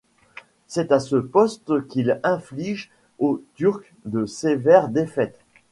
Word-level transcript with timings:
C'est 0.65 0.91
à 0.91 0.99
ce 0.99 1.15
poste 1.17 1.87
qu'il 1.87 2.19
inflige 2.23 2.89
aux 3.19 3.43
Turcs 3.53 3.85
de 4.05 4.25
sévères 4.25 4.89
défaites. 4.89 5.39